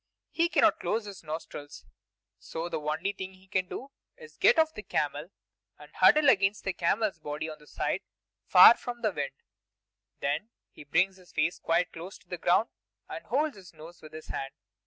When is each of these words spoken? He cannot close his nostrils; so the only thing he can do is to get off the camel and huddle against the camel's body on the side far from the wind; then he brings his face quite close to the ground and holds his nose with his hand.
He 0.31 0.49
cannot 0.49 0.79
close 0.79 1.05
his 1.05 1.23
nostrils; 1.23 1.85
so 2.39 2.67
the 2.69 2.79
only 2.79 3.13
thing 3.13 3.33
he 3.33 3.47
can 3.47 3.67
do 3.67 3.91
is 4.17 4.33
to 4.33 4.39
get 4.39 4.57
off 4.57 4.73
the 4.73 4.81
camel 4.81 5.29
and 5.77 5.93
huddle 5.93 6.27
against 6.27 6.63
the 6.63 6.73
camel's 6.73 7.19
body 7.19 7.47
on 7.47 7.59
the 7.59 7.67
side 7.67 8.01
far 8.47 8.75
from 8.77 9.03
the 9.03 9.11
wind; 9.11 9.43
then 10.19 10.49
he 10.71 10.83
brings 10.85 11.17
his 11.17 11.31
face 11.31 11.59
quite 11.59 11.93
close 11.93 12.17
to 12.17 12.27
the 12.27 12.39
ground 12.39 12.69
and 13.07 13.25
holds 13.27 13.55
his 13.55 13.75
nose 13.75 14.01
with 14.01 14.13
his 14.13 14.29
hand. 14.29 14.53